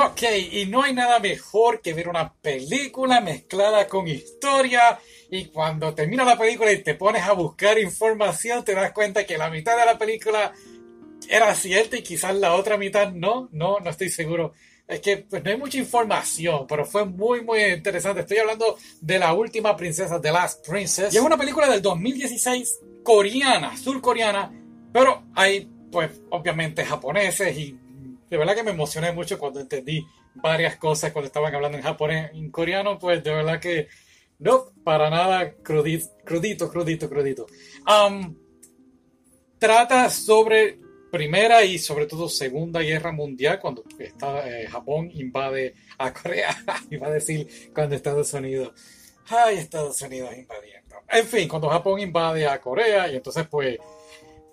[0.00, 0.22] Ok,
[0.52, 4.96] y no hay nada mejor que ver una película mezclada con historia
[5.28, 9.36] y cuando termina la película y te pones a buscar información te das cuenta que
[9.36, 10.52] la mitad de la película
[11.28, 14.52] era cierta y quizás la otra mitad no, no, no estoy seguro.
[14.86, 18.20] Es que pues, no hay mucha información, pero fue muy, muy interesante.
[18.20, 21.12] Estoy hablando de la última princesa, The Last Princess.
[21.12, 24.52] Y es una película del 2016 coreana, surcoreana,
[24.92, 27.76] pero hay, pues, obviamente japoneses y
[28.28, 32.30] de verdad que me emocioné mucho cuando entendí varias cosas cuando estaban hablando en japonés.
[32.34, 33.88] En coreano, pues, de verdad que
[34.38, 37.46] no, para nada crudito, crudito, crudito, crudito.
[39.58, 40.78] trata sobre
[41.10, 46.54] Primera y sobre todo Segunda Guerra Mundial, cuando está, eh, Japón invade a Corea,
[46.90, 48.72] iba a decir cuando Estados Unidos,
[49.28, 50.96] ay, Estados Unidos invadiendo.
[51.08, 53.78] En fin, cuando Japón invade a Corea y entonces pues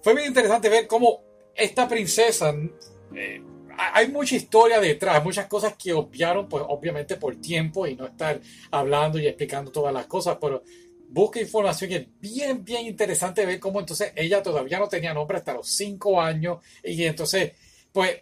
[0.01, 2.55] fue bien interesante ver cómo esta princesa,
[3.13, 3.41] eh,
[3.77, 8.39] hay mucha historia detrás, muchas cosas que obviaron pues obviamente por tiempo y no estar
[8.71, 10.63] hablando y explicando todas las cosas, pero
[11.09, 15.37] busca información y es bien, bien interesante ver cómo entonces ella todavía no tenía nombre
[15.37, 17.53] hasta los cinco años y entonces,
[17.91, 18.21] pues,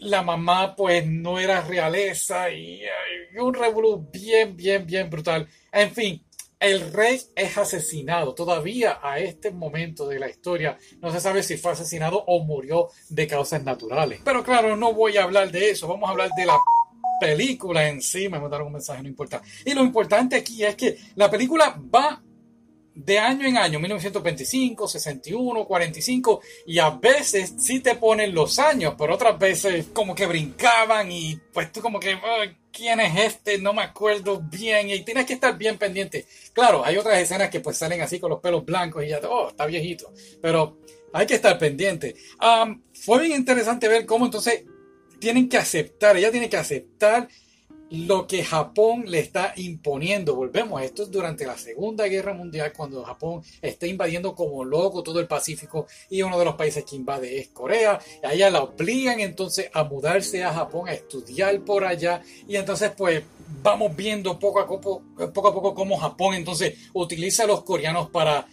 [0.00, 2.82] la mamá pues no era realeza y,
[3.38, 5.48] un revolú bien, bien, bien brutal.
[5.72, 6.22] En fin,
[6.60, 8.34] el rey es asesinado.
[8.34, 12.88] Todavía a este momento de la historia no se sabe si fue asesinado o murió
[13.08, 14.20] de causas naturales.
[14.24, 15.88] Pero claro, no voy a hablar de eso.
[15.88, 16.58] Vamos a hablar de la
[17.20, 18.28] película en sí.
[18.28, 19.42] Me mandaron un mensaje, no importa.
[19.64, 22.22] Y lo importante aquí es que la película va
[22.96, 28.94] de año en año, 1925, 61, 45, y a veces sí te ponen los años,
[28.96, 32.18] pero otras veces como que brincaban y pues tú como que,
[32.76, 33.58] ¿quién es este?
[33.58, 36.26] No me acuerdo bien y tienes que estar bien pendiente.
[36.52, 39.48] Claro, hay otras escenas que pues salen así con los pelos blancos y ya, oh,
[39.48, 40.78] está viejito, pero
[41.12, 42.14] hay que estar pendiente.
[42.92, 44.64] fue bien interesante ver cómo entonces
[45.18, 47.28] tienen que aceptar, ella tiene que aceptar
[47.90, 50.34] lo que Japón le está imponiendo.
[50.34, 55.20] Volvemos, esto es durante la Segunda Guerra Mundial, cuando Japón está invadiendo como loco todo
[55.20, 57.98] el Pacífico y uno de los países que invade es Corea.
[58.22, 62.22] A ella la obligan entonces a mudarse a Japón, a estudiar por allá.
[62.48, 63.22] Y entonces pues
[63.62, 65.02] vamos viendo poco a poco,
[65.32, 68.46] poco, a poco cómo Japón entonces utiliza a los coreanos para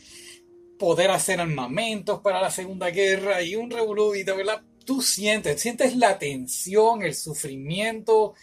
[0.77, 6.19] poder hacer armamentos para la Segunda Guerra y un revolú verdad tú sientes, sientes la
[6.19, 8.33] tensión, el sufrimiento,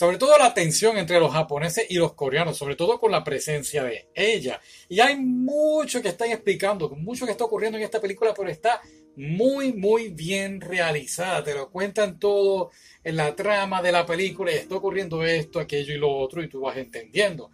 [0.00, 3.84] sobre todo la tensión entre los japoneses y los coreanos, sobre todo con la presencia
[3.84, 4.58] de ella.
[4.88, 8.80] Y hay mucho que están explicando, mucho que está ocurriendo en esta película, pero está
[9.16, 11.44] muy, muy bien realizada.
[11.44, 12.70] Te lo cuentan todo
[13.04, 16.48] en la trama de la película y está ocurriendo esto, aquello y lo otro y
[16.48, 17.50] tú vas entendiendo.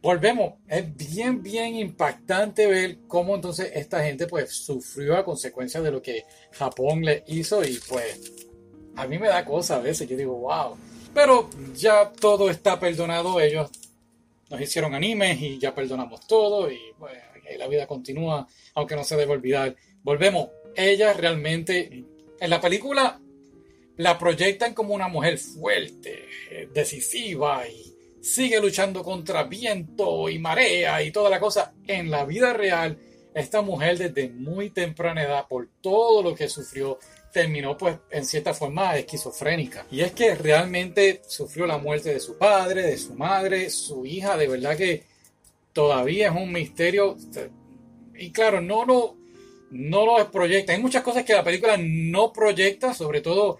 [0.00, 5.90] Volvemos, es bien, bien impactante ver cómo entonces esta gente pues sufrió a consecuencia de
[5.90, 8.32] lo que Japón le hizo y pues
[8.94, 10.76] a mí me da cosa a veces, yo digo, wow
[11.14, 13.40] pero ya todo está perdonado.
[13.40, 13.70] Ellos
[14.50, 16.70] nos hicieron animes y ya perdonamos todo.
[16.70, 16.78] Y
[17.58, 19.74] la vida continúa, aunque no se debe olvidar.
[20.02, 20.48] Volvemos.
[20.76, 22.04] Ella realmente,
[22.40, 23.20] en la película,
[23.96, 26.26] la proyectan como una mujer fuerte,
[26.74, 31.74] decisiva y sigue luchando contra viento y marea y toda la cosa.
[31.86, 32.98] En la vida real,
[33.34, 36.98] esta mujer desde muy temprana edad, por todo lo que sufrió,
[37.34, 39.84] terminó pues en cierta forma esquizofrénica.
[39.90, 44.36] Y es que realmente sufrió la muerte de su padre, de su madre, su hija,
[44.36, 45.02] de verdad que
[45.72, 47.16] todavía es un misterio.
[48.14, 49.16] Y claro, no lo,
[49.72, 50.72] no lo proyecta.
[50.72, 53.58] Hay muchas cosas que la película no proyecta, sobre todo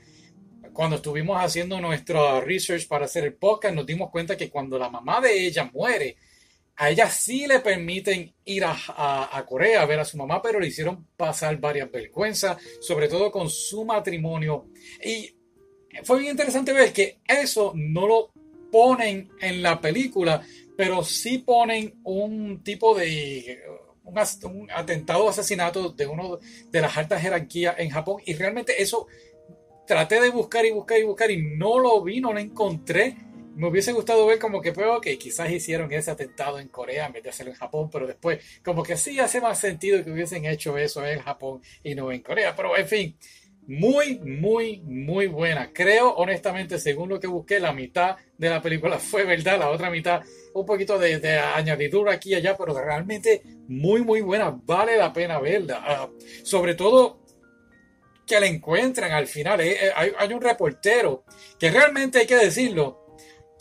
[0.73, 4.89] cuando estuvimos haciendo nuestro research para hacer el podcast, nos dimos cuenta que cuando la
[4.89, 6.17] mamá de ella muere,
[6.77, 10.67] a ella sí le permiten ir a, Corea a ver a su mamá, pero le
[10.67, 14.67] hicieron pasar varias vergüenzas, sobre todo con su matrimonio.
[15.05, 15.37] Y
[16.03, 18.33] fue bien interesante ver que eso no lo
[18.73, 20.43] ponen en la película,
[20.77, 23.63] pero sí ponen un tipo de
[24.03, 24.19] un,
[24.53, 26.39] un atentado asesinato de uno
[26.71, 29.07] de las altas jerarquías en Japón y realmente eso
[29.87, 33.17] traté de buscar y buscar y buscar y no lo vi, no lo encontré
[33.55, 37.13] me hubiese gustado ver como que, pues, que quizás hicieron ese atentado en Corea en
[37.13, 40.45] vez de hacerlo en Japón, pero después, como que sí hace más sentido que hubiesen
[40.45, 42.55] hecho eso en Japón y no en Corea.
[42.57, 43.17] Pero, en fin,
[43.67, 45.73] muy, muy, muy buena.
[45.73, 49.91] Creo, honestamente, según lo que busqué, la mitad de la película fue verdad, la otra
[49.91, 50.23] mitad
[50.53, 54.51] un poquito de, añadidura aquí y allá, pero realmente muy, muy buena.
[54.65, 55.83] Vale la pena verla.
[55.85, 56.11] Ah,
[56.43, 57.21] sobre todo
[58.27, 59.61] que la encuentran al final.
[59.61, 61.25] Eh, eh, hay un reportero
[61.59, 63.04] que realmente hay que decirlo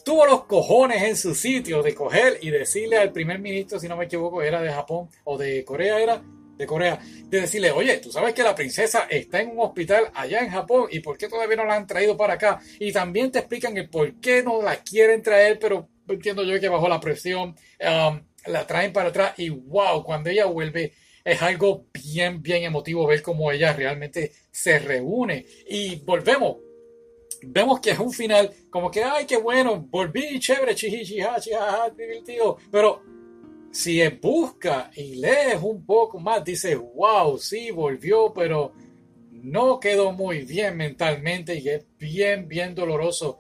[0.04, 3.98] tuvo los cojones en su sitio de coger y decirle al primer ministro, si no
[3.98, 6.22] me equivoco, era de Japón o de Corea, era,
[6.58, 10.40] de Corea, de decirle, oye, tú sabes que la princesa está en un hospital allá
[10.40, 12.60] en Japón y por qué todavía no la han traído para acá.
[12.80, 16.70] Y también te explican el por qué no la quieren traer, pero entiendo yo que
[16.70, 21.86] bajo la presión um, la traen para atrás y wow, cuando ella vuelve es algo
[21.94, 26.58] bien, bien emotivo ver cómo ella realmente se reúne y volvemos.
[27.48, 32.58] Vemos que es un final como que, ay, qué bueno, volví, chévere, chiji, chija, divertido.
[32.72, 33.02] Pero
[33.72, 38.74] si busca y lees un poco más, dices, wow, sí, volvió, pero
[39.32, 43.40] no quedó muy bien mentalmente y es bien, bien doloroso.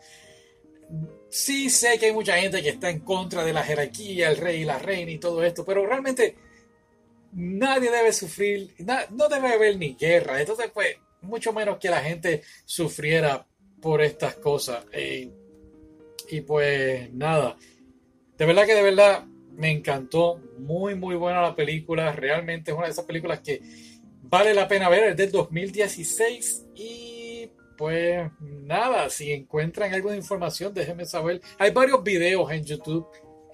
[1.30, 4.62] Sí sé que hay mucha gente que está en contra de la jerarquía, el rey
[4.62, 6.36] y la reina y todo esto, pero realmente
[7.32, 8.74] nadie debe sufrir,
[9.12, 10.40] no debe haber ni guerra.
[10.40, 13.48] Entonces, pues, mucho menos que la gente sufriera
[13.84, 14.86] por estas cosas.
[16.30, 17.58] Y, pues nada,
[18.38, 22.88] de verdad que de verdad me encantó, muy muy buena la película, realmente es una
[22.88, 23.62] de esas películas que
[24.24, 30.74] vale la pena ver, es del 2016 y pues nada, si encuentran algo de información
[30.74, 33.06] déjenme saber, hay varios videos en YouTube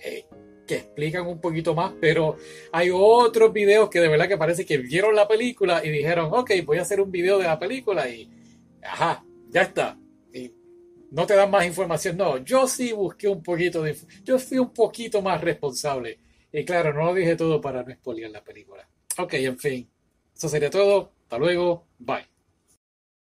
[0.02, 0.26] eh,
[0.66, 2.38] que explican un poquito más, pero
[2.72, 6.52] hay otros videos que de verdad que parece que vieron la película y dijeron, ok,
[6.64, 8.30] voy a hacer un video de la película y,
[8.82, 9.98] ajá, ya está.
[11.12, 12.18] No te dan más información.
[12.18, 13.98] No, yo sí busqué un poquito de...
[14.24, 16.20] Yo fui un poquito más responsable.
[16.52, 18.88] Y claro, no lo dije todo para no expoliar la película.
[19.18, 19.90] Ok, en fin.
[20.36, 21.12] Eso sería todo.
[21.24, 21.88] Hasta luego.
[21.98, 22.29] Bye.